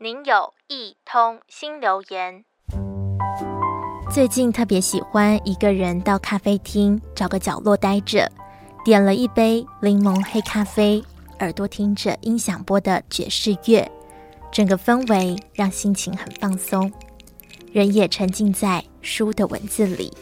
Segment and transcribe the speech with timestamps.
[0.00, 2.44] 您有一通新留言。
[4.08, 8.30] 最近特别喜欢一个人到咖啡厅找个角落待着，
[8.84, 11.02] 点了一杯柠檬黑咖啡，
[11.40, 13.90] 耳朵听着音响播的爵士乐，
[14.52, 16.92] 整个氛围让心情很放松，
[17.72, 20.16] 人也沉浸在书的文字里。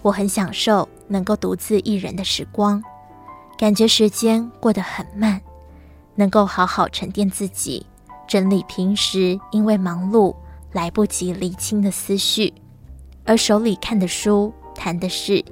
[0.00, 2.82] 我很享受能够独自一人的时光，
[3.58, 5.42] 感觉时间过得很慢，
[6.14, 7.84] 能够好好沉淀自己。
[8.26, 10.34] 整理平时因为忙碌
[10.72, 12.52] 来不及厘清的思绪，
[13.24, 15.44] 而手里看的书谈的是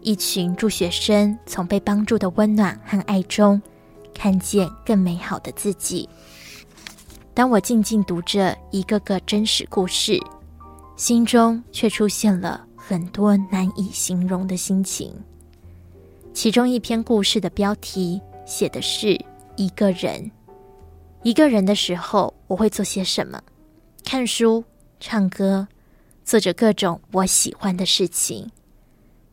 [0.00, 3.60] 一群助学生从被帮助的温暖和爱中，
[4.14, 6.08] 看见更美好的自己。
[7.34, 10.18] 当我静静读着一个个真实故事，
[10.96, 15.12] 心中却出现了很多难以形容的心情。
[16.32, 19.18] 其中一篇故事的标题写的是
[19.56, 20.30] 一个人。
[21.22, 23.42] 一个人的时候，我会做些什么？
[24.06, 24.64] 看书、
[24.98, 25.68] 唱歌，
[26.24, 28.50] 做着各种我喜欢的事情。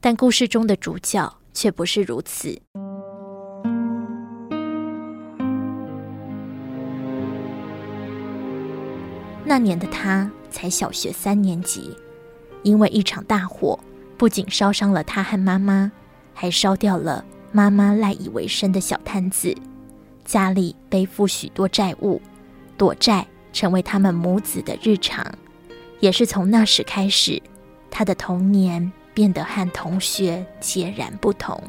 [0.02, 2.62] 但故事中的主角却不是如此。
[9.46, 11.96] 那年的他才小学三年级，
[12.64, 13.80] 因为一场大火，
[14.18, 15.90] 不仅烧伤了他和妈妈，
[16.34, 19.56] 还烧掉了妈妈赖以为生的小摊子。
[20.28, 22.22] 家里背负许多债务，
[22.78, 25.26] 躲债成为他们母子的日常。
[26.02, 27.42] 也是从那时开始，
[27.90, 31.60] 他的童年变得和同学截然不同。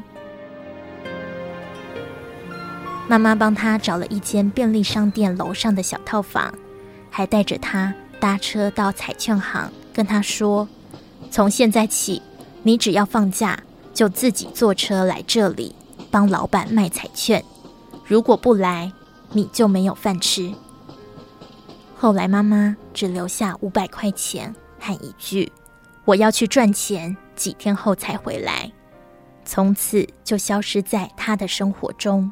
[3.07, 6.53] 妈妈帮他找了一间便利商店楼上的小套房，
[7.09, 10.67] 还带着他搭车到彩券行，跟他说
[11.31, 12.21] ：“从现在起，
[12.61, 13.57] 你只要放假，
[13.93, 15.73] 就自己坐车来这里，
[16.11, 17.41] 帮老板卖彩券。”
[18.09, 18.91] 如果不来，
[19.33, 20.51] 你就没有饭吃。
[21.95, 25.51] 后来妈妈只留下五百块钱和一句
[26.05, 28.71] ：“我要去赚钱，几天后才回来。”
[29.45, 32.31] 从此就消失在他的生活中。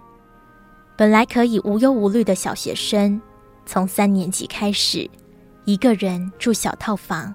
[0.95, 3.21] 本来可以无忧无虑的小学生，
[3.63, 5.07] 从三年级开始，
[5.65, 7.31] 一个人住小套房，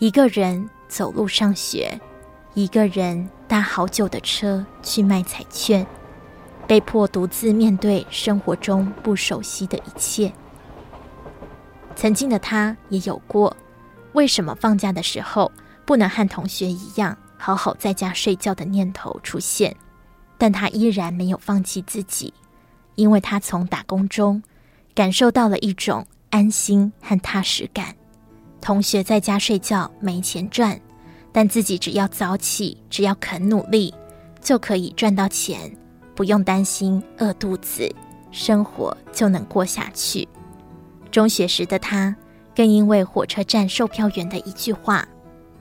[0.00, 1.96] 一个人走路上学，
[2.54, 5.86] 一个人搭好久的车去卖彩券。
[6.66, 10.32] 被迫独自面对生活中不熟悉的一切。
[11.94, 13.56] 曾经的他也有过，
[14.12, 15.50] 为什么放假的时候
[15.84, 19.74] 不能和同学一样好好在家睡觉的念头出现？
[20.36, 22.34] 但他依然没有放弃自己，
[22.96, 24.42] 因为他从打工中
[24.94, 27.94] 感受到了一种安心和踏实感。
[28.60, 30.80] 同学在家睡觉没钱赚，
[31.30, 33.94] 但自己只要早起，只要肯努力，
[34.40, 35.70] 就可以赚到钱。
[36.14, 37.88] 不用担心饿肚子，
[38.30, 40.28] 生活就能过下去。
[41.10, 42.14] 中学时的他，
[42.54, 45.06] 更因为火车站售票员的一句话：“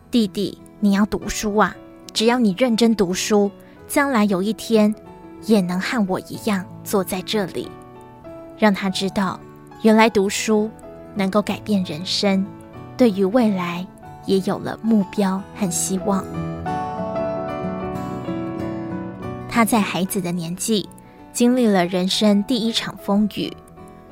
[0.09, 1.75] 弟弟，你要读书啊！
[2.11, 3.49] 只要你认真读书，
[3.87, 4.93] 将来有一天
[5.45, 7.69] 也能和我一样坐在这里。”
[8.57, 9.39] 让他知道，
[9.81, 10.69] 原来读书
[11.15, 12.45] 能够改变人生，
[12.95, 13.85] 对于未来
[14.25, 16.23] 也有了目标和希望。
[19.53, 20.89] 他在孩子的年纪，
[21.31, 23.55] 经历了人生第一场风雨，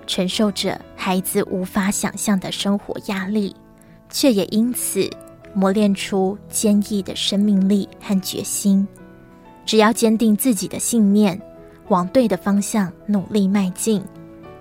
[0.05, 3.55] 承受着孩子无法想象的生活压力，
[4.07, 5.09] 却也因此
[5.55, 8.87] 磨练出坚毅的生命力和决心。
[9.65, 11.41] 只要坚定自己的信念，
[11.87, 13.99] 往对的方向努力迈进，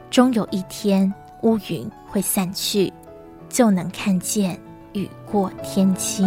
[0.08, 1.12] 终有一天
[1.42, 2.90] 乌云会散去，
[3.50, 4.58] 就能看见
[4.94, 6.26] 雨过天晴。